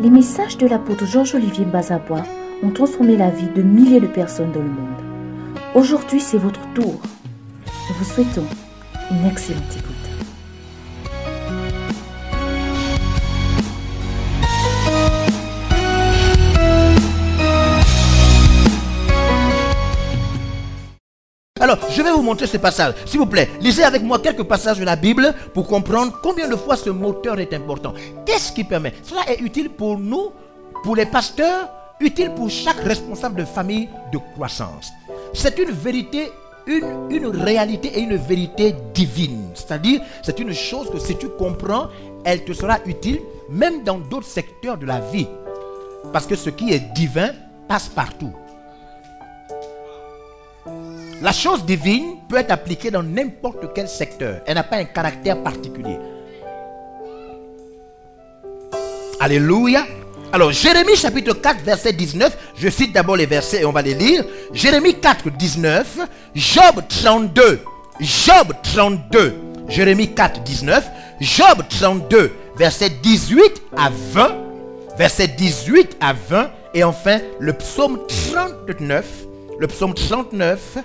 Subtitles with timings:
[0.00, 2.24] Les messages de l'apôtre Georges-Olivier Bazabois
[2.62, 5.02] ont transformé la vie de milliers de personnes dans le monde.
[5.74, 7.02] Aujourd'hui, c'est votre tour.
[7.66, 8.46] Nous vous souhaitons
[9.10, 9.99] une excellente écoute.
[21.60, 22.94] Alors, je vais vous montrer ce passage.
[23.04, 26.56] S'il vous plaît, lisez avec moi quelques passages de la Bible pour comprendre combien de
[26.56, 27.92] fois ce moteur est important.
[28.24, 28.94] Qu'est-ce qui permet?
[29.02, 30.32] Cela est utile pour nous,
[30.82, 31.68] pour les pasteurs,
[32.00, 34.90] utile pour chaque responsable de famille de croissance.
[35.34, 36.32] C'est une vérité,
[36.66, 39.50] une, réalité et une vérité divine.
[39.52, 41.88] C'est-à-dire, c'est une chose que si tu comprends,
[42.24, 45.28] elle te sera utile même dans d'autres secteurs de la vie.
[46.10, 47.32] Parce que ce qui est divin
[47.68, 48.32] passe partout.
[51.22, 54.40] La chose divine peut être appliquée dans n'importe quel secteur.
[54.46, 55.98] Elle n'a pas un caractère particulier.
[59.20, 59.84] Alléluia.
[60.32, 63.92] Alors, Jérémie chapitre 4, verset 19, je cite d'abord les versets et on va les
[63.92, 64.24] lire.
[64.54, 65.98] Jérémie 4, 19,
[66.34, 67.60] Job 32,
[68.00, 69.34] Job 32,
[69.68, 70.88] Jérémie 4, 19,
[71.20, 74.36] Job 32, verset 18 à 20,
[74.96, 79.04] verset 18 à 20, et enfin le psaume 39,
[79.58, 80.78] le psaume 39,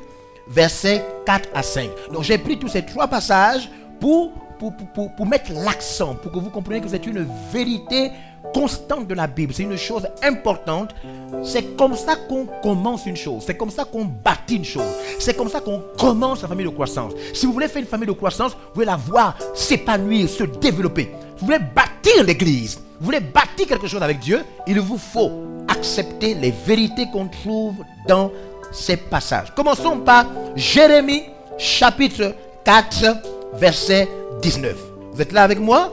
[0.48, 1.90] versets 4 à 5.
[2.12, 6.40] Donc j'ai pris tous ces trois passages pour, pour, pour, pour mettre l'accent, pour que
[6.40, 8.12] vous compreniez que c'est une vérité
[8.54, 9.54] constante de la Bible.
[9.54, 10.96] C'est une chose importante.
[11.44, 13.44] C'est comme ça qu'on commence une chose.
[13.46, 14.94] C'est comme ça qu'on bâtit une chose.
[15.20, 17.14] C'est comme ça qu'on commence la famille de croissance.
[17.34, 21.12] Si vous voulez faire une famille de croissance, vous voulez la voir s'épanouir, se développer.
[21.38, 22.80] Vous voulez bâtir l'église.
[23.00, 24.44] Vous voulez bâtir quelque chose avec Dieu.
[24.68, 25.32] Il vous faut
[25.68, 27.76] accepter les vérités qu'on trouve
[28.08, 28.32] dans
[28.76, 29.54] ces passages.
[29.56, 31.24] Commençons par Jérémie
[31.58, 33.06] chapitre 4
[33.54, 34.08] verset
[34.42, 34.76] 19.
[35.14, 35.92] Vous êtes là avec moi?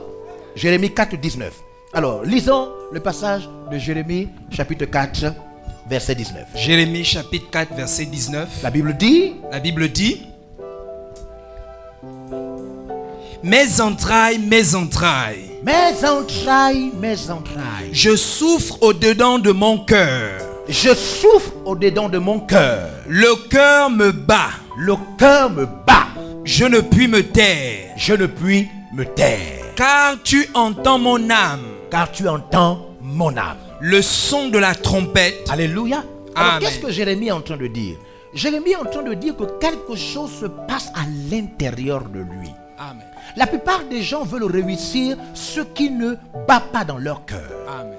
[0.55, 1.53] Jérémie 4 19.
[1.93, 5.33] Alors, lisons le passage de Jérémie chapitre 4
[5.87, 6.45] verset 19.
[6.55, 8.47] Jérémie chapitre 4 verset 19.
[8.63, 9.35] La Bible dit?
[9.51, 10.21] La Bible dit
[13.43, 17.89] Mes entrailles, mes entrailles, Mes entrailles, mes entrailles.
[17.91, 20.39] je souffre au-dedans de mon cœur.
[20.73, 22.89] Je souffre au-dedans de mon cœur.
[23.07, 24.49] Le cœur me bat.
[24.75, 26.07] Le cœur me bat.
[26.43, 27.91] Je ne puis me taire.
[27.95, 29.63] Je ne puis me taire.
[29.75, 33.57] Car tu entends mon âme, Car tu entends mon âme.
[33.81, 35.47] le son de la trompette.
[35.51, 36.03] Alléluia.
[36.35, 37.97] Alors qu'est-ce que Jérémie est en train de dire?
[38.33, 42.49] Jérémie est en train de dire que quelque chose se passe à l'intérieur de lui.
[42.79, 43.05] Amen.
[43.35, 46.15] La plupart des gens veulent réussir ce qui ne
[46.47, 47.51] bat pas dans leur cœur.
[47.69, 47.93] Amen.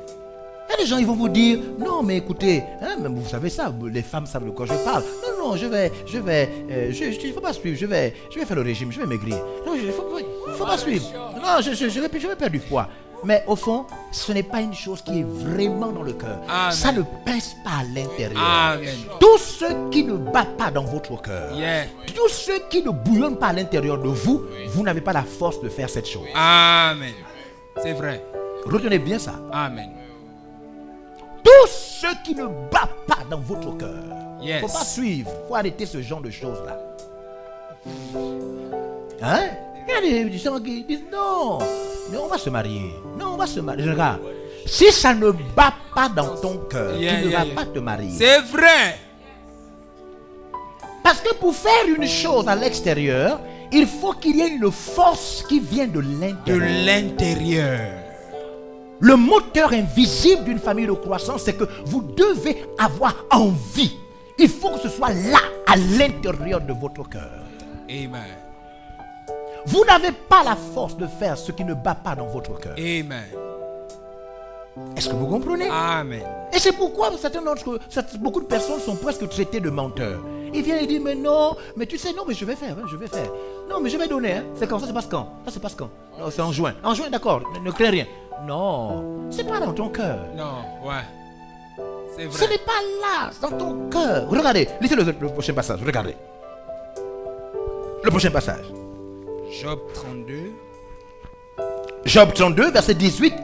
[0.79, 4.03] Des gens, ils vont vous dire, non, mais écoutez, hein, même vous savez ça, les
[4.03, 5.03] femmes savent de quoi je parle.
[5.39, 8.39] Non, non, je vais, je vais, euh, je, il faut pas suivre, je vais, je
[8.39, 9.37] vais faire le régime, je vais maigrir.
[9.67, 11.07] Non, il faut, faut- faut pas suivre.
[11.37, 12.89] Non, je, je, je vais, je vais perdre du poids.
[13.25, 16.41] Mais au fond, ce n'est pas une chose qui est vraiment dans le cœur.
[16.71, 18.79] Ça ne pince pas à l'intérieur.
[19.19, 21.85] Tout ce qui ne bat pas dans votre cœur, Yeah.
[22.15, 25.63] tout ce qui ne bouillonne pas à l'intérieur de vous, vous n'avez pas la force
[25.63, 26.27] de faire cette chose.
[26.35, 27.15] Amen.
[27.83, 28.23] C'est vrai.
[28.67, 29.35] Retenez bien ça.
[29.53, 29.89] Amen.
[32.01, 33.95] Tout ce qui ne bat pas dans votre cœur.
[34.43, 34.63] Il Yes.
[34.63, 35.31] ne faut pas suivre.
[35.45, 36.79] Il faut arrêter ce genre de choses-là.
[39.23, 39.41] Hein?
[39.87, 41.59] Il y a des gens qui disent non,
[42.11, 42.95] mais on va se marier.
[43.19, 43.91] Non, on va se marier.
[43.91, 44.21] Regarde,
[44.67, 47.55] si ça ne bat pas dans ton cœur, Yeah, tu ne yeah, vas yeah.
[47.55, 48.11] pas te marier.
[48.19, 48.99] C'est vrai.
[51.03, 53.41] Parce que pour faire une chose à l'extérieur,
[53.73, 56.55] il faut qu'il y ait une force qui vient de De
[56.87, 58.04] l'intérieur.
[59.05, 63.99] Le moteur invisible d'une famille de croissance, c'est que vous devez avoir envie.
[64.39, 67.31] Il faut que ce soit là, à l'intérieur de votre cœur.
[67.87, 68.23] Amen.
[69.67, 72.73] Vous n'avez pas la force de faire ce qui ne bat pas dans votre cœur.
[72.79, 73.25] Amen.
[74.97, 75.69] Est-ce que vous comprenez?
[75.69, 76.23] Amen.
[76.55, 77.79] Et c'est pourquoi certains d'entre
[78.21, 80.21] beaucoup de personnes sont presque traitées de menteurs.
[80.55, 82.87] Ils viennent et disent, mais non, mais tu sais, non, mais je vais faire, hein,
[82.91, 83.31] je vais faire.
[83.69, 84.33] Non, mais je vais donner.
[84.33, 84.45] hein.
[84.55, 84.79] C'est quand?
[84.79, 85.29] Ça se passe quand?
[85.45, 85.91] Ça se passe quand?
[86.19, 86.73] Non, c'est en juin.
[86.83, 88.07] En juin, d'accord, ne, ne crains rien.
[88.43, 90.19] Non, c'est pas dans ton cœur.
[90.37, 91.03] Non, ouais.
[92.17, 92.49] C'est Ce vrai.
[92.49, 94.29] n'est pas là, dans ton cœur.
[94.29, 96.15] Regardez, lisez le, le prochain passage, regardez.
[98.03, 98.65] Le prochain passage.
[99.63, 100.35] Job 32.
[102.05, 103.35] Job 32, verset 18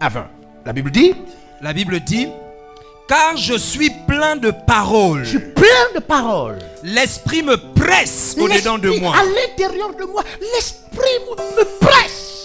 [0.00, 0.26] à 20.
[0.64, 1.14] La Bible dit,
[1.60, 2.28] La Bible dit
[3.06, 5.24] Car je suis plein de paroles.
[5.24, 6.58] je suis plein de paroles.
[6.82, 9.14] L'esprit me presse au-dedans de moi.
[9.16, 10.22] À l'intérieur de moi,
[10.54, 12.39] l'esprit me presse.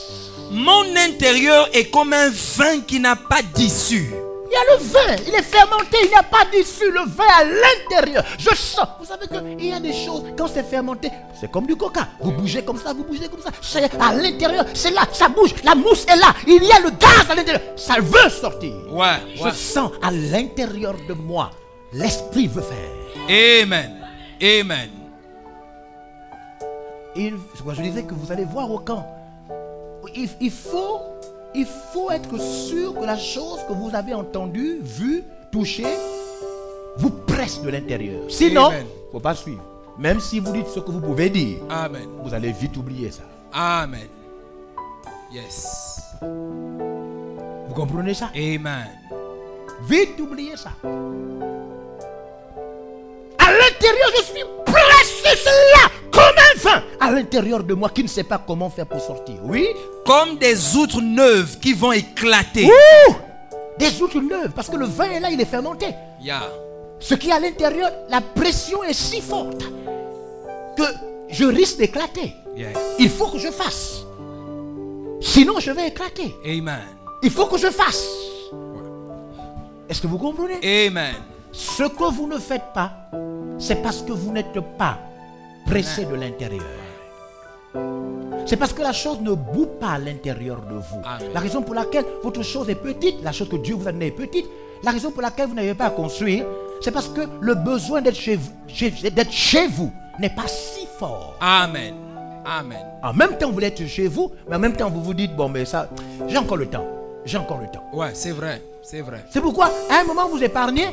[0.51, 4.13] Mon intérieur est comme un vin qui n'a pas d'issue.
[4.47, 7.25] Il y a le vin, il est fermenté, il n'y a pas d'issue, le vin
[7.39, 8.24] à l'intérieur.
[8.38, 8.88] Je sens.
[9.00, 11.09] Vous savez qu'il y a des choses, quand c'est fermenté,
[11.39, 12.07] c'est comme du coca.
[12.21, 13.50] Vous bougez comme ça, vous bougez comme ça.
[13.62, 15.56] C'est à l'intérieur, c'est là, ça bouge.
[15.63, 17.62] La mousse est là, il y a le gaz à l'intérieur.
[17.75, 18.71] Ça veut sortir.
[18.91, 19.51] Ouais, Je ouais.
[19.51, 21.51] sens à l'intérieur de moi,
[21.91, 23.63] l'esprit veut faire.
[23.63, 23.91] Amen.
[24.41, 24.89] Amen.
[27.15, 27.33] Et
[27.75, 29.06] je disais que vous allez voir au camp.
[30.15, 31.01] Il, il faut,
[31.53, 35.85] il faut être sûr que la chose que vous avez entendue, vue, touchée,
[36.97, 38.21] vous presse de l'intérieur.
[38.29, 38.85] Sinon, il Amen.
[38.85, 39.63] ne faut pas suivre.
[39.97, 42.07] Même si vous dites ce que vous pouvez dire, Amen.
[42.23, 43.23] vous allez vite oublier ça.
[43.53, 44.07] Amen.
[45.31, 46.01] Yes.
[46.21, 48.29] Vous comprenez ça?
[48.35, 48.88] Amen.
[49.88, 50.71] Vite oublier ça.
[53.85, 56.83] L'intérieur, je suis pressé, là, comme un vin.
[56.99, 59.35] À l'intérieur de moi qui ne sait pas comment faire pour sortir.
[59.43, 59.67] Oui
[60.05, 62.65] Comme des outres neuves qui vont éclater.
[62.65, 63.15] Ouh
[63.77, 65.87] Des outres neuves, parce que le vin est là, il est fermenté.
[66.19, 66.41] Yeah.
[66.99, 69.61] Ce qui est à l'intérieur, la pression est si forte
[70.75, 70.83] que
[71.29, 72.33] je risque d'éclater.
[72.55, 72.69] Yeah.
[72.97, 74.03] Il faut que je fasse.
[75.21, 76.35] Sinon, je vais éclater.
[76.43, 76.81] Amen.
[77.21, 78.07] Il faut que je fasse.
[79.88, 80.88] Est-ce que vous comprenez?
[80.88, 81.13] Amen.
[81.51, 82.91] Ce que vous ne faites pas,
[83.57, 84.97] c'est parce que vous n'êtes pas
[85.65, 86.63] pressé de l'intérieur.
[88.45, 91.01] C'est parce que la chose ne bout pas à l'intérieur de vous.
[91.03, 91.29] Amen.
[91.33, 94.07] La raison pour laquelle votre chose est petite, la chose que Dieu vous a donnée
[94.07, 94.45] est petite,
[94.83, 96.45] la raison pour laquelle vous n'avez pas à construire,
[96.81, 98.93] c'est parce que le besoin d'être chez vous, chez-
[100.19, 101.35] n'est pas si fort.
[101.41, 101.95] Amen.
[102.45, 102.77] Amen.
[103.01, 105.35] En même temps, vous voulez être chez vous, mais en même temps, vous vous dites,
[105.35, 105.89] bon, mais ça,
[106.27, 106.85] j'ai encore le temps.
[107.25, 107.83] J'ai encore le temps.
[107.91, 108.61] Ouais, c'est vrai.
[108.83, 109.25] C'est vrai.
[109.31, 110.85] C'est pourquoi, à un moment, vous épargnez,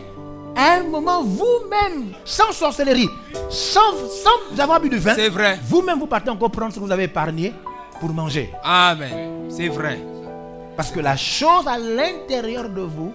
[0.63, 3.09] à un moment, vous-même, sans sorcellerie,
[3.51, 5.59] sans, sans avoir bu du vin, C'est vrai.
[5.65, 7.53] vous-même, vous partez encore prendre ce que vous avez épargné
[8.01, 8.51] pour manger.
[8.63, 9.51] Amen.
[9.51, 9.99] C'est vrai.
[10.77, 13.13] Parce que la chose à l'intérieur de vous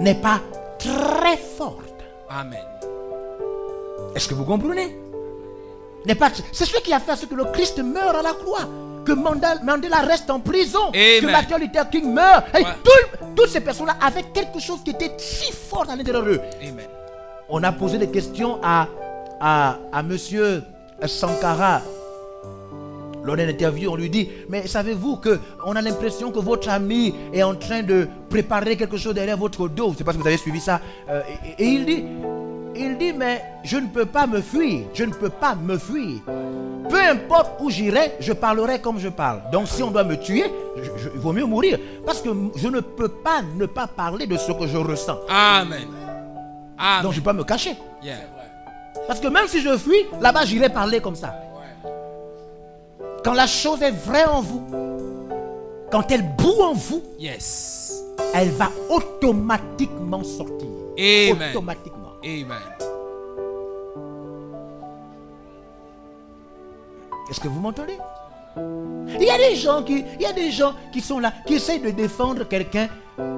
[0.00, 0.40] n'est pas
[0.78, 1.94] très forte.
[2.28, 2.64] Amen.
[4.14, 4.98] Est-ce que vous comprenez?
[6.52, 8.68] C'est ce qui a fait à ce que le Christ meurt à la croix.
[9.06, 10.90] Que Mandela, Mandela reste en prison.
[11.20, 11.26] Que.
[11.32, 12.44] Martin Luther King meurt.
[12.58, 16.40] Et tout- toutes ces personnes-là avaient quelque chose qui était si fort à l'intérieur d'eux.
[17.48, 18.88] On a posé des questions à,
[19.40, 20.62] à, à monsieur
[21.06, 21.80] Sankara.
[23.24, 27.12] Lors d'une interview, on lui dit Mais savez-vous que on a l'impression que votre ami
[27.32, 29.86] est en train de préparer quelque chose derrière votre dos?
[29.88, 30.80] Je ne sais pas si vous avez suivi ça.
[31.10, 31.22] Euh,
[31.58, 32.04] et, et il dit
[32.76, 34.86] Il dit Mais je ne peux pas me fuir.
[34.94, 36.20] Je ne peux pas me fuir.
[36.96, 39.42] Peu importe où j'irai, je parlerai comme je parle.
[39.52, 40.44] Donc si on doit me tuer,
[40.76, 41.78] je- je- il vaut mieux mourir.
[42.06, 45.18] Parce que je ne peux pas ne pas parler de ce que je ressens.
[45.28, 45.88] Amen.
[46.78, 47.02] Amen.
[47.02, 47.76] Donc je ne peux pas me cacher.
[48.02, 48.16] Yeah.
[49.06, 51.34] Parce que même si je fuis, là-bas, j'irai parler comme ça.
[53.22, 54.62] Quand la chose est vraie en vous,
[55.90, 58.02] quand elle bout en vous, Yes.
[58.34, 60.68] elle va automatiquement sortir.
[60.98, 61.50] Amen.
[61.50, 62.12] Automatiquement.
[62.24, 62.56] Amen.
[67.30, 67.98] Est-ce que vous m'entendez?
[69.18, 71.54] Il y a des gens qui, il y a des gens qui sont là, qui
[71.54, 72.88] essayent de défendre quelqu'un.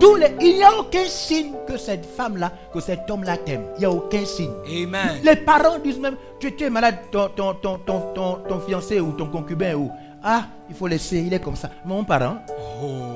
[0.00, 3.64] Tous les, il n'y a aucun signe que cette femme-là, que cet homme-là t'aime.
[3.76, 4.52] Il n'y a aucun signe.
[4.66, 5.20] Amen.
[5.22, 9.26] Les parents disent même, tu, tu es malade, ton, ton, ton, ton, fiancé ou ton
[9.26, 9.90] concubin ou
[10.22, 11.70] ah, il faut laisser, il est comme ça.
[11.84, 12.38] Mon parent,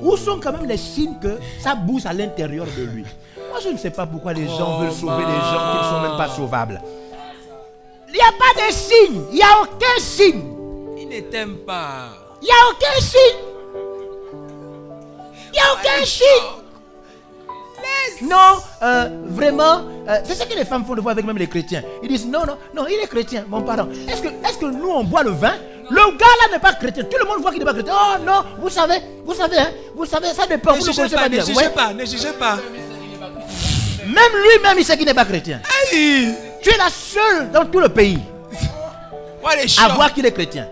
[0.02, 3.04] où sont quand même les signes que ça bouge à l'intérieur de lui?
[3.50, 6.00] Moi, je ne sais pas pourquoi les gens veulent sauver des gens qui ne sont
[6.00, 6.80] même pas sauvables.
[8.08, 10.51] Il n'y a pas de signe, il n'y a aucun signe.
[11.12, 12.08] Ne t'aime pas.
[12.40, 13.38] Il n'y a aucun signe.
[15.48, 16.62] Il n'y a aucun signe.
[18.22, 21.48] Non, euh, vraiment, euh, c'est ce que les femmes font de voir avec même les
[21.48, 21.82] chrétiens.
[22.02, 23.88] Ils disent non, non, non, il est chrétien, mon parent.
[24.08, 25.54] Est-ce que, est que nous on boit le vin?
[25.90, 27.04] Le gars là n'est pas chrétien.
[27.04, 27.92] Tout le monde voit qu'il n'est pas chrétien.
[27.94, 30.72] Oh non, vous savez, vous savez, hein, vous savez, ça dépend.
[30.72, 31.68] Ne Vous jugez pas, ne jugez Ouais.
[31.70, 32.56] pas, ne jugez pas.
[34.06, 35.60] Même lui-même, il sait qu'il n'est pas chrétien.
[35.92, 36.34] Hey!
[36.62, 38.18] Tu es la seule dans tout le pays
[39.78, 40.68] à voir qu'il est chrétien.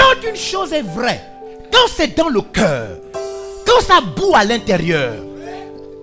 [0.00, 1.20] Quand une chose est vraie,
[1.72, 2.88] quand c'est dans le cœur,
[3.66, 5.14] quand ça boue à l'intérieur,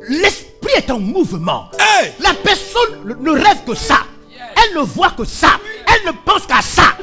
[0.07, 1.65] l'esprit est en mouvement.
[1.79, 2.11] Hey!
[2.19, 3.99] La personne ne- rêve que ça.
[4.55, 5.59] Elle ne voit que ça.
[5.87, 6.93] Elle ne pense qu'à ça.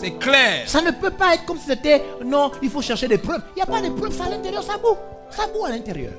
[0.00, 0.64] C'est clair.
[0.66, 3.40] Ça ne peut pas être comme si c'était non, il faut chercher des preuves.
[3.56, 4.96] Il n'y a pas de preuves, ça à l'intérieur, ça boue.
[5.30, 6.12] Ça boue à l'intérieur.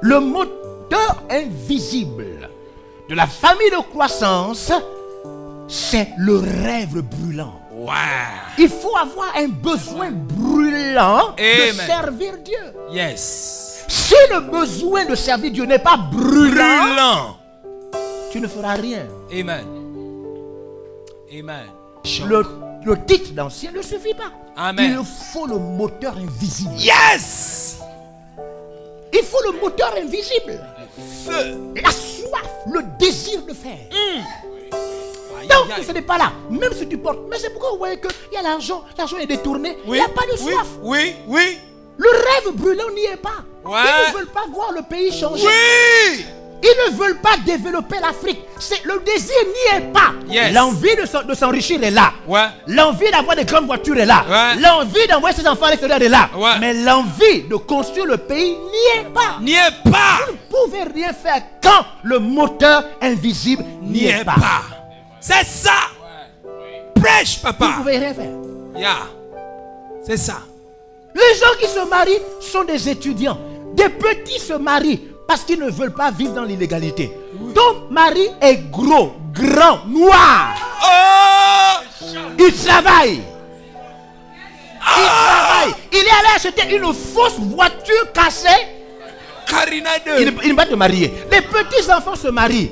[0.00, 2.48] Le moteur invisible
[3.08, 4.70] de la famille de croissance,
[5.66, 7.54] c'est le rêve brûlant.
[7.78, 7.92] Wow.
[8.58, 12.74] Il faut avoir un besoin brûlant de servir Dieu.
[12.90, 13.84] Yes.
[13.86, 17.36] Si le besoin de servir Dieu n'est pas brûlant, Brûlant.
[18.32, 19.06] tu ne feras rien.
[19.32, 19.64] Amen.
[21.32, 21.66] Amen.
[22.26, 22.42] Le,
[22.84, 24.32] le titre d'ancien ne suffit pas.
[24.56, 24.96] Amen.
[24.98, 26.72] Il faut le moteur invisible.
[26.78, 27.78] Yes.
[29.12, 30.60] Il faut le moteur invisible.
[31.24, 31.56] Feu.
[31.80, 33.78] La soif, le désir de faire.
[33.92, 34.24] Aïe,
[35.42, 36.32] Donc, aïe, ce n'est pas là.
[36.50, 37.20] Même si tu portes.
[37.30, 38.84] Mais c'est pourquoi vous voyez qu'il y a l'argent.
[38.96, 39.76] L'argent est détourné.
[39.84, 40.66] Il Oui, n'y a pas de soif.
[40.82, 41.58] Oui, oui,
[41.96, 43.42] Le rêve brûlant n'y est pas.
[43.64, 43.78] Ouais.
[44.06, 45.46] Ils ne veulent pas voir le pays changer.
[45.46, 46.24] oui.
[46.60, 48.40] Ils ne veulent pas développer l'Afrique.
[48.84, 50.12] Le désir n'y est pas.
[50.28, 50.52] Yes.
[50.52, 52.12] L'envie de s'en- de s'enrichir est là.
[52.26, 52.46] Ouais.
[52.66, 54.24] L'envie d'avoir des grandes voitures est là.
[54.28, 54.60] Ouais.
[54.60, 56.28] L'envie d'envoyer ses enfants à l'extérieur est là.
[56.36, 56.58] Ouais.
[56.58, 59.38] Mais l'envie de construire le pays n'y est pas.
[59.40, 60.18] N'y est pas.
[60.26, 64.34] Vous ne pouvez rien faire quand le moteur invisible n'y N'y est est pas.
[64.34, 64.62] pas.
[65.20, 65.72] C'est ça.
[66.94, 67.74] Prêche, Vous papa.
[67.78, 68.30] pouvez rien faire.
[68.76, 68.96] Yeah.
[70.04, 70.38] C'est ça.
[71.14, 73.38] Les gens qui se marient sont des étudiants.
[73.74, 77.12] Des petits se marient parce qu'ils ne veulent pas vivre dans l'illégalité.
[77.54, 80.54] Ton mari est gros, grand, noir.
[80.82, 82.04] Oh.
[82.38, 83.20] Il travaille.
[84.80, 85.74] Il travaille.
[85.92, 88.48] Il est allé acheter une fausse voiture cassée.
[89.46, 90.30] Karina Il 2.
[90.30, 91.12] ne, il ne va pas te marier.
[91.30, 92.70] Les petits enfants se marient.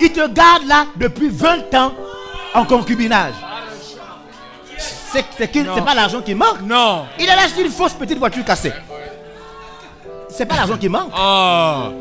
[0.00, 1.92] Ils te gardent là depuis 20 ans
[2.54, 3.34] en concubinage.
[5.10, 6.60] C'est pas l'argent qui manque.
[6.62, 7.06] Non.
[7.18, 8.72] Il a acheté une fausse petite voiture cassée.
[10.28, 11.10] C'est pas l'argent qui manque.
[11.18, 11.92] Oh.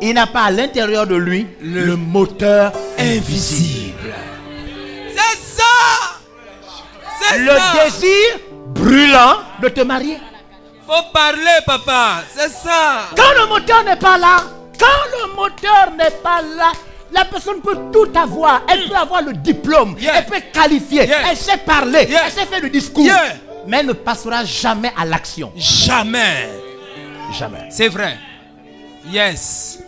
[0.00, 4.14] Il n'a pas à l'intérieur de lui le, Le- moteur Invisible.
[5.16, 5.64] C'est ça.
[7.22, 7.84] C'est Le ça.
[7.84, 8.38] désir
[8.74, 10.18] brûlant de te marier.
[10.86, 12.22] Faut parler, papa.
[12.34, 13.02] C'est ça.
[13.16, 14.36] Quand le moteur n'est pas là,
[14.78, 14.86] quand
[15.26, 16.72] le moteur n'est pas là,
[17.12, 18.62] la personne peut tout avoir.
[18.68, 20.18] Elle peut avoir le diplôme, Yeah.
[20.18, 21.30] elle peut qualifier, Yeah.
[21.30, 22.22] elle sait parler, Yeah.
[22.26, 23.06] elle sait faire le discours.
[23.66, 25.52] Mais elle ne passera jamais à l'action.
[25.56, 26.48] Jamais.
[27.38, 27.68] Jamais.
[27.70, 28.16] C'est vrai.
[29.10, 29.80] Yes.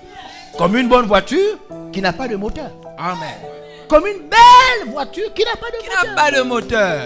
[0.58, 1.58] Comme une bonne voiture
[1.92, 2.70] qui n'a pas de moteur.
[2.98, 3.36] Amen.
[3.88, 6.04] Comme une belle voiture qui n'a pas de Qui moteur.
[6.04, 7.00] n'a pas de moteur.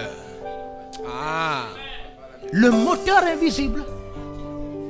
[1.07, 1.63] Ah.
[2.51, 3.83] le moteur invisible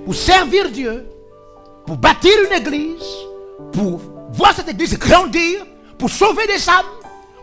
[0.06, 1.06] pour servir Dieu,
[1.86, 3.04] pour bâtir une église,
[3.74, 4.00] pour
[4.36, 5.66] voir cette église grandir,
[5.98, 6.86] pour sauver des âmes,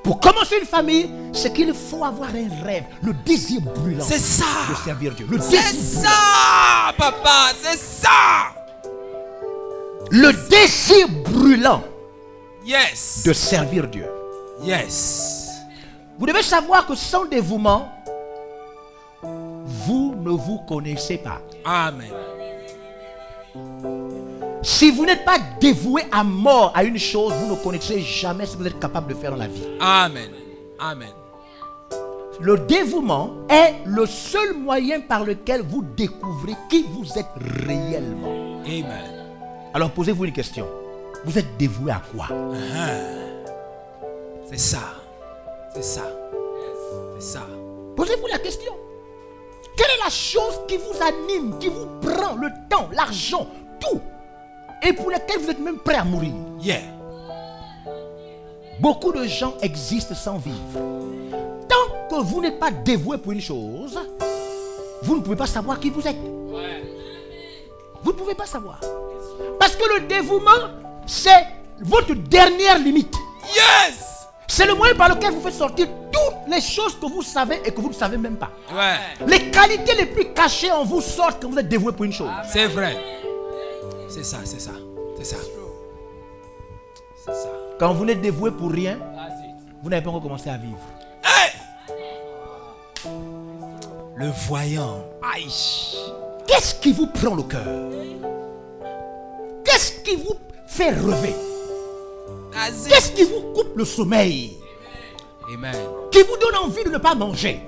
[0.05, 4.45] pour commencer une famille, c'est qu'il faut avoir un rêve, le désir brûlant C'est ça.
[4.71, 5.27] de servir Dieu.
[5.41, 7.51] C'est ça, papa.
[7.63, 8.11] C'est ça.
[10.11, 11.83] le désir brûlant
[12.67, 13.23] Yes.
[13.25, 14.07] de servir Dieu.
[14.63, 15.49] Yes.
[16.19, 17.89] Vous devez savoir que sans dévouement,
[19.23, 21.41] vous ne vous connaissez pas.
[21.65, 22.11] Amen.
[24.63, 28.53] Si vous n'êtes pas dévoué à mort à une chose, vous ne connaîtrez jamais ce
[28.53, 29.67] que vous êtes capable de faire dans la vie.
[29.81, 30.31] Amen.
[30.79, 31.11] Amen.
[32.41, 37.27] Le dévouement est le seul moyen par lequel vous découvrez qui vous êtes
[37.67, 38.61] réellement.
[38.65, 39.27] Amen.
[39.75, 40.67] Alors posez-vous une question.
[41.25, 42.29] Vous êtes dévoué à quoi?
[44.49, 44.95] C'est ça.
[45.75, 46.03] C'est ça.
[47.17, 47.47] C'est ça.
[47.97, 48.73] Posez-vous la question.
[49.77, 53.47] Quelle est la chose qui vous anime, qui vous prend le temps, l'argent,
[53.81, 54.01] tout
[54.83, 56.81] et pour laquelle vous êtes même prêt à mourir Yeah.
[58.81, 60.79] Beaucoup de gens existent sans vivre.
[61.69, 63.99] Tant que vous n'êtes pas dévoué pour une chose,
[65.03, 66.17] vous ne pouvez pas savoir qui vous êtes.
[68.03, 68.81] Vous ne pouvez pas savoir.
[69.59, 70.51] Parce que le dévouement,
[71.07, 71.47] c'est
[71.81, 73.15] votre dernière limite.
[73.55, 74.27] Yes.
[74.47, 77.73] C'est le moyen par lequel vous faites sortir toutes les choses que vous savez et
[77.73, 78.51] que vous ne savez même pas.
[78.73, 79.27] Ouais.
[79.27, 82.31] Les qualités les plus cachées en vous sortent quand vous êtes dévoué pour une chose.
[82.53, 83.22] C'est vrai.
[84.13, 84.73] C'est ça, c'est ça.
[85.17, 85.37] C'est ça.
[87.17, 87.49] C'est ça.
[87.79, 88.99] Quand vous n'êtes dévoué pour rien,
[89.83, 90.77] vous n'avez pas encore commencé à vivre.
[91.25, 91.51] Hey!
[94.17, 95.03] Le voyant.
[95.35, 95.51] Aïe.
[96.47, 97.65] Qu'est-ce qui vous prend le cœur?
[99.65, 100.35] Qu'est-ce qui vous
[100.67, 101.35] fait rêver?
[102.53, 104.59] Qu'est-ce qui vous coupe le sommeil?
[105.55, 105.75] Amen.
[106.11, 107.63] Qui vous donne envie de ne pas manger?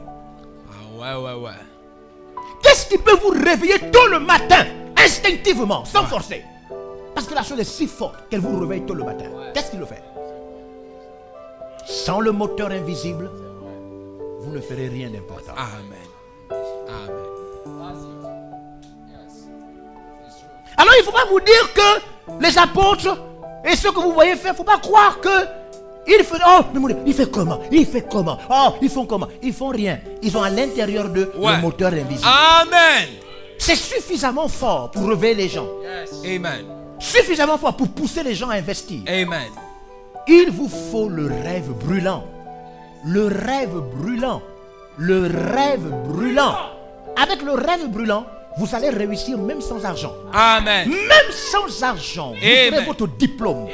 [0.69, 2.43] Ah ouais, ouais, ouais.
[2.63, 4.67] Qu'est-ce qui peut vous réveiller tôt le matin,
[5.05, 6.45] instinctivement, sans forcer
[7.15, 9.27] Parce que la chose est si forte qu'elle vous réveille tôt le matin.
[9.53, 10.03] Qu'est-ce qui le fait
[11.87, 13.31] Sans le moteur invisible,
[14.41, 15.53] vous ne ferez rien d'important.
[15.57, 15.99] Amen.
[16.89, 17.25] Amen.
[20.77, 23.17] Alors il ne faut pas vous dire que les apôtres
[23.65, 25.47] et ceux que vous voyez faire, il ne faut pas croire que
[26.07, 26.61] ils font, oh,
[27.07, 27.61] il fait comment?
[27.71, 28.37] Il fait comment?
[28.51, 29.27] Oh, ils font comment?
[29.43, 29.99] Ils font rien.
[30.23, 31.57] Ils ont à l'intérieur d'eux Ouais.
[31.57, 32.29] le moteur invisible.
[32.61, 33.09] Amen.
[33.59, 35.69] C'est suffisamment fort pour réveiller les gens.
[36.25, 36.67] Amen.
[36.99, 39.01] Suffisamment fort pour pousser les gens à investir.
[39.07, 39.51] Amen.
[40.27, 42.25] Il vous faut le rêve brûlant.
[43.05, 44.43] Le rêve brûlant.
[44.97, 46.57] Le rêve brûlant.
[47.17, 50.13] Avec le rêve brûlant, vous allez réussir même sans argent.
[50.33, 50.89] Amen.
[50.89, 53.69] Même sans argent, vous aurez votre diplôme.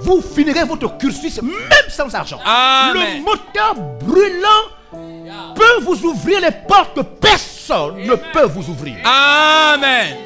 [0.00, 2.38] Vous finirez votre cursus même sans argent.
[2.44, 3.18] Amen.
[3.18, 8.96] Le moteur brûlant peut vous ouvrir les portes que personne ne peut vous ouvrir.
[9.04, 10.16] Amen.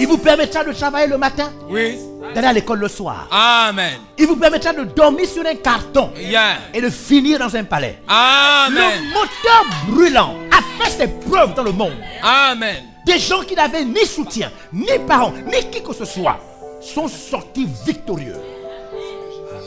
[0.00, 1.98] Il vous permettra de travailler le matin, Oui.
[2.34, 3.26] d'aller à l'école le soir.
[3.32, 3.94] Amen.
[4.16, 6.56] Il vous permettra de dormir sur un carton Yeah.
[6.72, 7.98] et de finir dans un palais.
[8.06, 8.74] Amen.
[8.76, 11.96] Le moteur brûlant a fait ses preuves dans le monde.
[12.22, 12.84] Amen.
[13.04, 16.38] Des gens qui n'avaient ni soutien, ni parents, ni qui que ce soit,
[16.80, 18.36] sont sortis victorieux.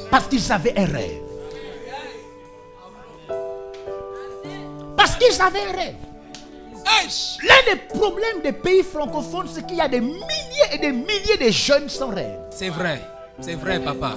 [0.09, 1.19] Parce qu'ils avaient un rêve.
[5.21, 5.95] Qu'ils avaient un rêve.
[7.43, 11.37] L'un des problèmes des pays francophones, c'est qu'il y a des milliers et des milliers
[11.39, 12.39] de jeunes sans rêve.
[12.49, 13.01] C'est vrai.
[13.39, 14.15] C'est vrai, papa.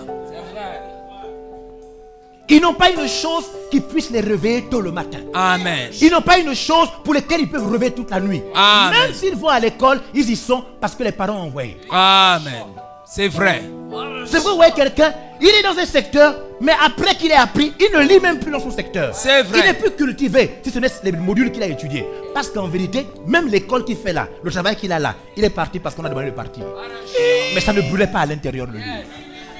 [2.48, 5.18] Ils n'ont pas une chose qui puisse les réveiller tôt le matin.
[5.34, 5.90] Amen.
[6.00, 8.42] Ils n'ont pas une chose pour laquelle ils peuvent rêver toute la nuit.
[8.54, 9.00] Amen.
[9.00, 11.78] Même s'ils vont à l'école, ils y sont parce que les parents ont envoyé.
[11.90, 12.64] Amen.
[13.06, 13.62] C'est vrai.
[14.26, 17.72] C'est vrai, vous voyez quelqu'un, il est dans un secteur, mais après qu'il ait appris,
[17.78, 19.14] il ne lit même plus dans son secteur.
[19.14, 19.60] C'est vrai.
[19.60, 22.06] Il n'est plus cultivé, si ce n'est les modules qu'il a étudiés.
[22.32, 25.50] Parce qu'en vérité, même l'école qu'il fait là, le travail qu'il a là, il est
[25.50, 26.64] parti parce qu'on a demandé de partir.
[27.54, 28.82] Mais ça ne brûlait pas à l'intérieur de lui.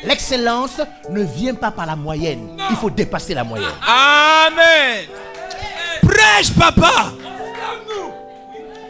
[0.05, 2.57] L'excellence ne vient pas par la moyenne.
[2.71, 3.71] Il faut dépasser la moyenne.
[3.87, 5.05] Amen.
[6.03, 7.13] Prêche, papa.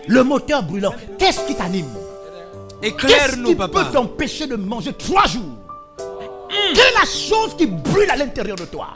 [0.06, 1.86] Le moteur brûlant, qu'est-ce qui t'anime?
[2.82, 3.84] Qu'est-ce Éclaire-nous, qui papa.
[3.84, 5.56] peut t'empêcher de manger trois jours?
[6.72, 8.88] Quelle est la chose qui brûle à l'intérieur de toi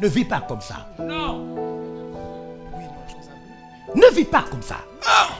[0.00, 0.88] Ne vis pas comme ça.
[3.94, 4.76] Ne vis pas comme ça.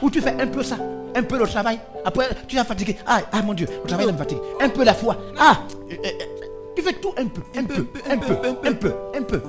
[0.01, 0.77] Où tu fais un peu ça,
[1.15, 1.79] un peu le travail.
[2.05, 2.97] Après, tu es fatigué.
[3.05, 4.39] Ah, ah, mon Dieu, le travail me fatigue.
[4.59, 5.17] Un peu la foi.
[5.37, 5.59] Ah,
[5.91, 6.09] euh, euh,
[6.75, 9.41] tu fais tout un peu, un peu, un peu, un peu, un peu.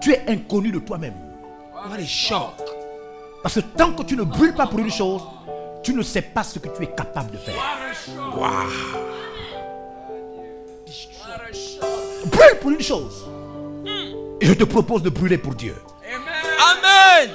[0.00, 1.14] Tu es inconnu de toi-même.
[1.74, 2.54] What a shock.
[3.42, 5.22] Parce que tant que tu ne brûles pas pour une chose,
[5.82, 7.54] tu ne sais pas ce que tu es capable de faire.
[12.26, 13.26] Brûle pour une chose.
[14.40, 15.74] Et je te propose de brûler pour Dieu.
[16.70, 17.30] Amen.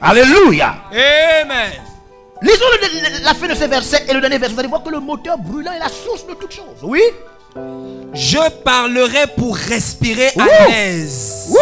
[0.00, 0.74] Alléluia.
[0.90, 1.72] Amen.
[2.42, 4.54] Lisons le- le- la fin de ces versets et le dernier verset.
[4.54, 6.78] Vous allez voir que le moteur brûlant est la source de toute chose.
[6.82, 7.00] Oui.
[8.14, 11.54] Je parlerai pour respirer à l'aise.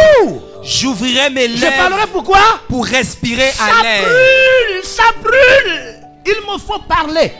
[0.62, 4.02] J'ouvrirai mes Je lèvres parlerai pourquoi pour respirer Ça à l'aise.
[4.04, 5.96] brûle, ça brûle.
[6.26, 7.32] Il me faut parler.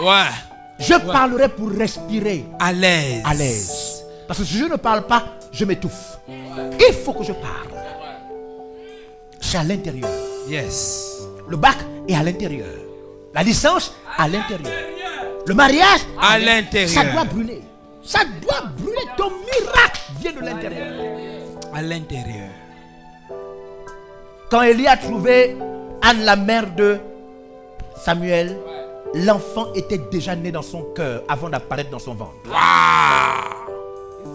[0.00, 0.30] Ouais.
[0.78, 3.22] Je parlerai pour respirer À l'aise.
[3.24, 4.04] à l'aise.
[4.26, 6.18] Parce que si je ne parle pas, je m'étouffe.
[6.28, 7.68] Il faut que je parle.
[9.40, 10.10] C'est à l'intérieur.
[10.48, 11.22] Yes.
[11.48, 12.68] Le bac est à l'intérieur.
[13.34, 14.72] La licence à l'intérieur.
[15.46, 16.90] Le mariage À l'intérieur.
[16.90, 17.62] Ça doit brûler.
[18.04, 19.02] Ça doit brûler.
[19.16, 20.92] Ton miracle vient de l'intérieur.
[21.74, 22.48] À l'intérieur.
[24.50, 25.56] Quand Élie a trouvé
[26.02, 26.98] Anne, la mère de
[28.04, 28.56] Samuel,
[29.14, 32.34] l'enfant était déjà né dans son cœur avant d'apparaître dans son ventre.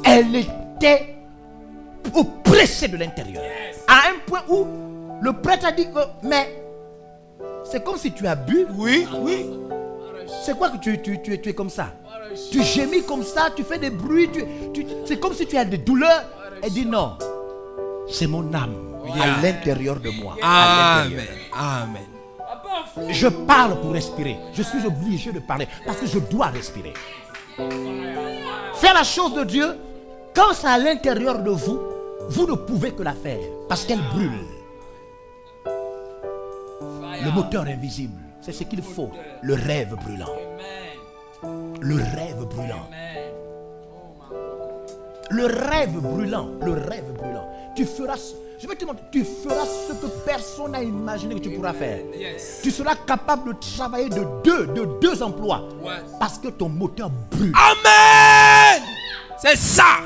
[0.03, 1.15] Elle était
[2.13, 3.43] oppressée de l'intérieur.
[3.87, 4.65] À un point où
[5.21, 6.63] le prêtre a dit que, mais
[7.63, 8.65] c'est comme si tu as bu.
[8.75, 9.45] Oui, oui.
[10.43, 11.87] C'est quoi que tu, tu, tu, es- tu es comme ça?
[12.51, 14.29] Tu gémis comme ça, tu fais des bruits,
[15.05, 16.23] c'est comme si tu as des douleurs.
[16.63, 17.17] Elle dit non,
[18.09, 19.23] c'est mon âme Yeah.
[19.37, 20.35] à l'intérieur de moi.
[20.41, 21.27] à l'intérieur.
[21.51, 22.03] Amen.
[23.09, 24.37] Je parle pour respirer.
[24.53, 26.93] Je suis obligé de parler parce que je dois respirer.
[28.75, 29.77] Faire la chose de Dieu,
[30.35, 31.79] quand c'est à l'intérieur de vous,
[32.29, 34.31] vous ne pouvez que la faire parce qu'elle brûle.
[37.23, 39.09] Le moteur invisible, c'est ce qu'il faut.
[39.41, 40.33] Le rêve brûlant.
[41.81, 42.89] Le rêve brûlant.
[45.29, 46.49] Le rêve brûlant.
[46.61, 47.32] Le rêve brûlant.
[47.75, 51.39] Tu feras, ce- je vais te montrer, tu feras ce que personne n'a imaginé que
[51.39, 51.99] tu pourras faire.
[52.17, 52.59] Yes.
[52.61, 55.63] Tu seras capable de travailler de deux, de deux emplois.
[55.81, 55.93] Ouais.
[56.19, 57.53] Parce que ton moteur brûle.
[57.55, 58.83] Amen.
[59.41, 59.97] C'est ça.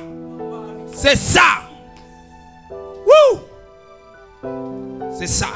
[0.93, 1.41] C'est ça.
[2.71, 3.39] Wouh.
[5.17, 5.47] C'est ça.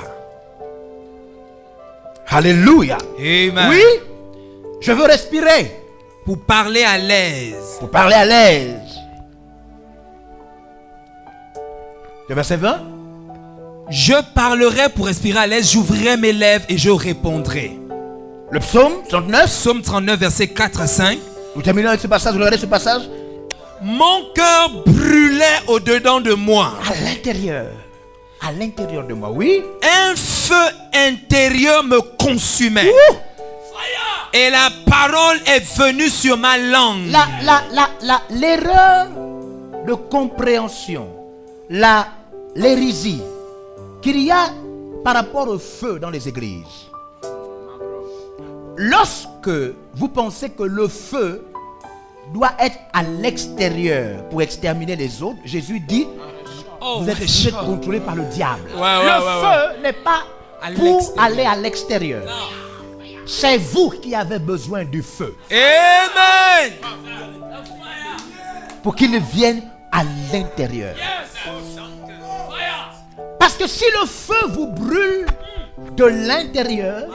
[2.28, 2.98] Alléluia.
[3.20, 3.70] Amen.
[3.70, 3.84] Oui,
[4.80, 5.72] je veux respirer
[6.26, 7.78] Pour parler à l'aise.
[7.80, 8.80] pour parler à l'aise.
[12.32, 12.80] Le verset 20.
[13.90, 15.70] Je parlerai pour respirer à l'aise.
[15.70, 17.78] J'ouvrirai mes lèvres et je répondrai.
[18.50, 19.48] Le psaume 39.
[19.48, 21.20] Psaume 39, versets 4 à 5.
[21.58, 22.32] Nous terminons avec ce passage.
[22.32, 23.02] Vous regardez ce passage?
[23.82, 26.76] Mon cœur brûlait au-dedans de moi.
[26.90, 27.66] À l'intérieur.
[28.40, 29.62] À l'intérieur de moi, oui.
[29.84, 30.56] Un feu
[30.94, 32.90] intérieur me consumait.
[32.90, 33.16] Ouh.
[34.34, 37.08] Et la parole est venue sur ma langue.
[37.10, 39.08] La, la, la, la, l'erreur
[39.86, 41.10] de compréhension,
[41.70, 42.08] la,
[42.56, 43.22] l'hérésie
[44.02, 44.50] qu'il y a
[45.04, 46.90] par rapport au feu dans les églises.
[48.78, 49.50] Lorsque
[49.96, 51.46] vous pensez que le feu
[52.34, 56.08] doit être à l'extérieur pour exterminer les autres, Jésus dit,
[56.84, 58.64] Oh, vous êtes, êtes contrôlé par le diable.
[58.74, 59.42] Ouais, ouais, le ouais,
[59.76, 60.24] feu n'est pas
[60.62, 62.24] À pour aller à l'extérieur.
[63.28, 66.74] C'est vous qui avez besoin du feu Amen.
[68.82, 69.62] pour qu'il vienne
[69.92, 70.96] à l'intérieur.
[73.42, 75.26] Parce que si le feu vous brûle
[75.98, 77.08] de l'intérieur,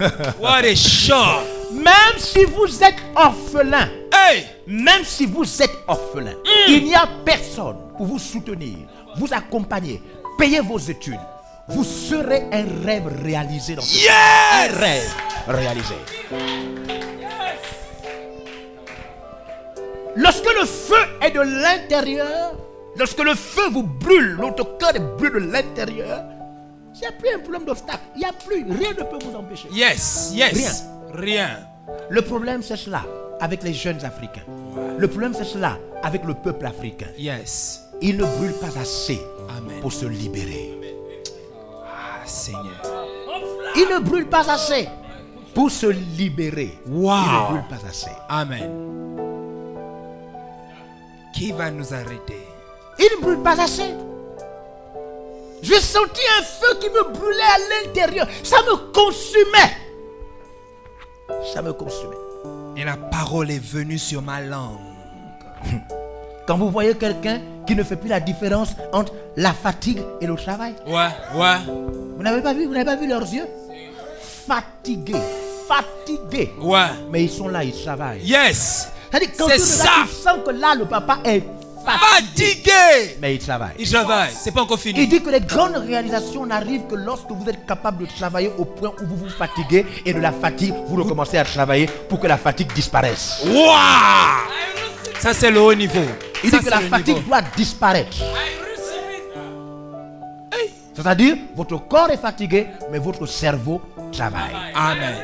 [0.40, 1.42] What a
[1.74, 4.46] même si vous êtes orphelin, Hey.
[4.66, 6.32] même si vous êtes orphelin,
[6.68, 8.78] il n'y a personne pour vous soutenir,
[9.18, 10.00] vous accompagner,
[10.38, 11.20] payer vos études.
[11.68, 14.08] Vous serez un rêve réalisé dans ce Yes!
[14.70, 15.14] Un rêve
[15.48, 15.94] réalisé.
[20.16, 22.54] Lorsque le feu est de l'intérieur,
[23.00, 26.22] lorsque le feu vous brûle, notre cœur est brûlé de l'intérieur,
[26.94, 28.02] il n'y a plus un problème d'obstacle.
[28.14, 29.68] Il n'y a plus, rien ne peut vous empêcher.
[29.72, 30.32] Yes.
[30.34, 30.84] Yes.
[31.14, 31.60] Rien.
[32.10, 33.02] Le problème, c'est cela
[33.40, 34.44] avec les jeunes Africains.
[34.98, 37.08] Le problème, c'est cela avec le peuple africain.
[37.16, 37.80] Yes.
[38.02, 39.80] Ils ne brûlent pas assez Amen.
[39.80, 40.70] pour se libérer.
[41.86, 42.82] Ah, Seigneur.
[43.76, 44.88] Ils ne brûlent pas assez
[45.54, 46.78] pour se libérer.
[46.86, 47.12] Wow.
[47.14, 48.10] Ils ne brûlent pas assez.
[48.28, 48.70] Amen.
[51.32, 52.49] Qui va nous arrêter?
[53.00, 53.94] Ils ne brûlent pas assez.
[55.62, 58.26] J'ai senti un feu qui me brûlait à l'intérieur.
[58.42, 59.76] Ça me consumait.
[61.52, 62.16] Ça me consumait.
[62.76, 64.78] Et la parole est venue sur ma langue.
[66.46, 70.34] Quand vous voyez quelqu'un qui ne fait plus la différence entre la fatigue et le
[70.34, 71.56] travail, Ouais, ouais.
[72.16, 73.46] vous n'avez pas vu, vous n'avez pas vu leurs yeux?
[74.46, 75.20] Fatigués,
[75.68, 76.52] fatigués.
[76.60, 76.86] Ouais.
[77.10, 78.22] Mais ils sont là, ils travaillent.
[78.24, 78.88] Yes.
[79.12, 79.90] C'est ça.
[80.06, 81.42] tu sens que là, le papa est
[81.84, 83.16] fatigué.
[83.20, 83.74] Mais il travaille.
[83.78, 84.30] Il travaille.
[84.38, 85.06] C'est pas encore Il fini.
[85.06, 88.92] dit que les grandes réalisations n'arrivent que lorsque vous êtes capable de travailler au point
[89.02, 92.36] où vous vous fatiguez et de la fatigue, vous recommencez à travailler pour que la
[92.36, 93.42] fatigue disparaisse.
[93.46, 93.74] Waouh.
[95.18, 96.00] Ça, c'est le haut niveau.
[96.42, 97.28] Il Ça, dit que la fatigue niveau.
[97.28, 98.16] doit disparaître.
[100.94, 103.80] C'est-à-dire, votre corps est fatigué, mais votre cerveau
[104.12, 104.52] travaille.
[104.74, 105.14] Amen.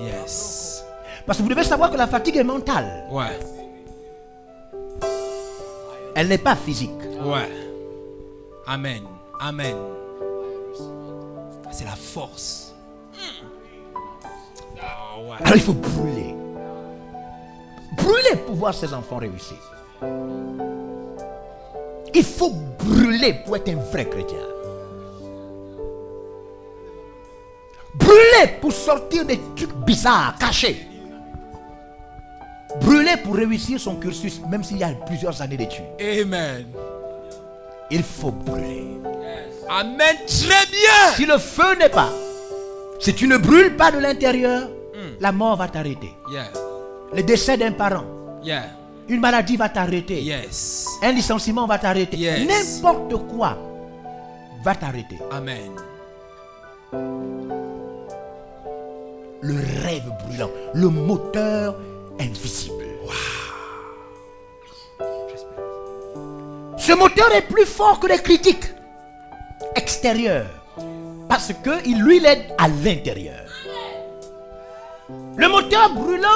[0.00, 0.84] Yes.
[1.26, 3.06] Parce que vous devez savoir que la fatigue est mentale.
[3.10, 3.38] Ouais.
[6.18, 6.90] Elle n'est pas physique.
[7.22, 7.48] Ouais.
[8.66, 9.04] Amen.
[9.38, 9.76] Amen.
[11.70, 12.74] C'est la force.
[14.82, 15.36] Ah ouais.
[15.44, 16.34] Alors il faut brûler.
[17.96, 19.58] Brûler pour voir ses enfants réussir.
[22.12, 22.50] Il faut
[22.80, 24.44] brûler pour être un vrai chrétien.
[27.94, 30.84] Brûler pour sortir des trucs bizarres, cachés.
[32.80, 35.84] Brûler pour réussir son cursus, même s'il y a plusieurs années d'études.
[36.00, 36.66] Amen.
[37.90, 38.98] Il faut brûler.
[39.68, 40.16] Amen.
[40.26, 41.14] Très bien.
[41.16, 42.10] Si le feu n'est pas,
[42.98, 44.68] si tu ne brûles pas de l'intérieur,
[45.20, 46.10] la mort va t'arrêter.
[46.32, 46.44] Yeah.
[47.14, 48.04] Le décès d'un parent,
[48.42, 48.64] Yeah.
[49.08, 50.22] une maladie va t'arrêter.
[50.22, 50.86] Yes.
[51.02, 52.16] Un licenciement va t'arrêter.
[52.16, 52.46] Yes.
[52.82, 53.56] N'importe quoi
[54.62, 55.18] va t'arrêter.
[55.30, 55.72] Amen.
[59.40, 61.76] Le rêve brûlant, le moteur
[62.20, 62.84] invisible.
[66.76, 68.64] Ce moteur est plus fort que les critiques
[69.74, 70.46] extérieures.
[71.28, 73.44] Parce que il lui l'aide à l'intérieur.
[75.36, 76.28] Le moteur brûlant,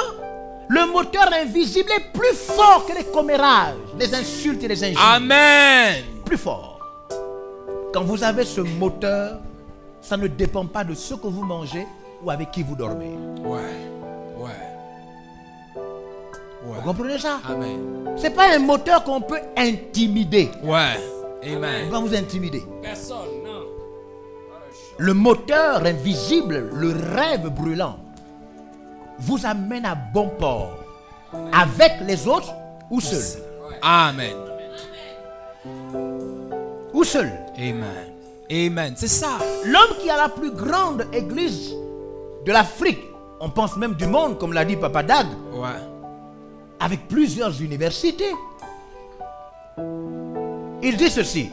[0.69, 5.01] le moteur invisible est plus fort que les commérages, les insultes et les injures.
[5.01, 6.03] Amen.
[6.23, 6.79] plus fort.
[7.93, 9.39] Quand vous avez ce moteur,
[10.01, 11.87] ça ne dépend pas de ce que vous mangez
[12.23, 13.15] ou avec qui vous dormez.
[13.43, 13.59] Ouais.
[14.37, 14.72] Ouais.
[16.65, 17.39] Vous comprenez ça?
[17.47, 18.13] Amen.
[18.15, 20.49] C'est pas un moteur qu'on peut intimider.
[20.63, 20.99] Ouais.
[21.45, 21.89] On Amen.
[21.89, 22.63] va vous intimider.
[24.97, 27.97] Le moteur invisible, le rêve brûlant,
[29.19, 30.77] vous amène à bon port.
[31.51, 32.53] Avec les autres
[32.89, 33.41] ou seul?
[33.81, 34.35] Amen.
[36.93, 37.31] Ou seul?
[37.57, 37.83] Amen.
[38.51, 38.93] Amen.
[38.95, 39.39] C'est ça.
[39.65, 41.73] L'homme qui a la plus grande église
[42.45, 42.99] de l'Afrique,
[43.39, 45.69] on pense même du monde, comme l'a dit Papa Dag, Ouais.
[46.83, 48.31] Avec plusieurs universités.
[50.81, 51.49] Il dit ceci.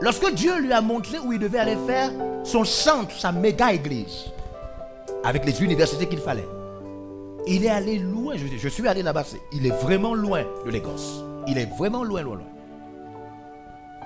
[0.00, 2.12] Lorsque Dieu lui a montré où il devait aller faire
[2.44, 4.26] son centre, sa méga église,
[5.24, 6.46] avec les universités qu'il fallait,
[7.48, 8.36] il est allé loin.
[8.36, 9.24] Je, suis allé là-bas.
[9.52, 11.24] Il est vraiment loin de Lagos.
[11.48, 12.46] Il est vraiment loin, loin, loin.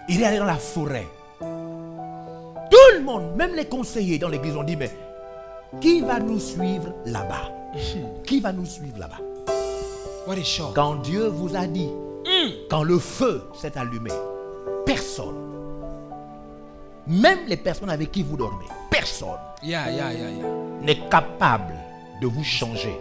[0.09, 1.07] Il est allé dans la forêt.
[1.41, 4.91] Tout le monde, même les conseillers dans l'église, ont dit Mais
[5.81, 7.53] qui va nous suivre là-bas?
[8.25, 9.19] Qui va nous suivre là-bas?
[10.31, 10.37] What
[10.77, 11.91] quand Dieu vous a dit,
[12.69, 14.13] quand le feu s'est allumé,
[14.87, 15.35] personne,
[17.05, 20.47] même les personnes avec qui vous dormez, personne Yeah, yeah, yeah, yeah.
[20.83, 21.75] n'est capable
[22.23, 22.97] de vous changer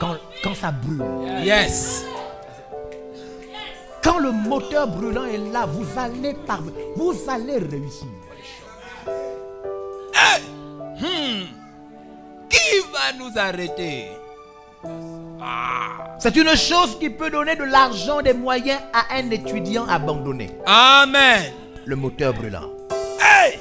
[0.00, 1.04] quand, quand ça brûle.
[1.44, 2.04] Yes.
[4.02, 8.08] Quand le moteur brûlant est là, vous allez parvenir, vous allez réussir.
[10.98, 11.46] Hmm.
[12.50, 14.08] Qui va nous arrêter?
[16.18, 20.50] C'est une chose qui peut donner de l'argent, des moyens à un étudiant abandonné.
[20.66, 21.52] Amen.
[21.84, 22.70] Le moteur brûlant.
[23.20, 23.58] Hey!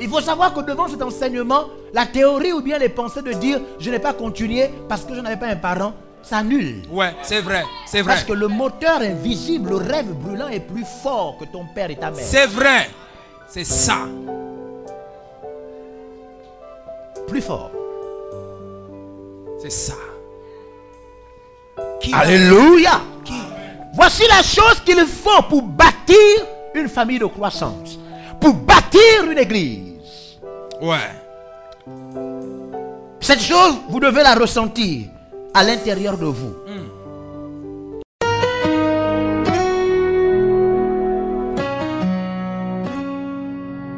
[0.00, 3.60] Il faut savoir que devant cet enseignement, la théorie ou bien les pensées de dire
[3.78, 6.82] je n'ai pas continué parce que je n'avais pas un parent s'annule.
[6.90, 8.14] Ouais, c'est vrai, c'est vrai.
[8.14, 11.96] Parce que le moteur invisible, le rêve brûlant est plus fort que ton père et
[11.96, 12.24] ta mère.
[12.24, 12.88] C'est vrai.
[13.48, 13.98] C'est ça.
[17.28, 17.70] Plus fort.
[19.60, 19.94] C'est ça.
[22.12, 23.00] Alléluia.
[23.94, 26.16] Voici la chose qu'il faut pour bâtir
[26.74, 27.98] une famille de croissance.
[28.40, 30.38] Pour bâtir une église.
[30.80, 30.96] Ouais.
[33.20, 35.06] Cette chose, vous devez la ressentir
[35.54, 36.54] à l'intérieur de vous.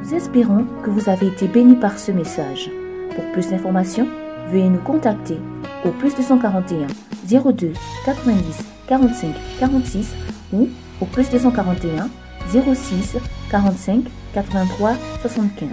[0.02, 2.70] Nous espérons que vous avez été bénis par ce message.
[3.14, 4.08] Pour plus d'informations,
[4.50, 5.38] veuillez nous contacter
[5.84, 6.86] au plus 241
[7.28, 7.72] 02
[8.04, 10.14] 90 45 46
[10.52, 10.68] ou
[11.00, 12.08] au plus 241
[12.52, 13.16] 06
[13.50, 15.68] 45 83 75.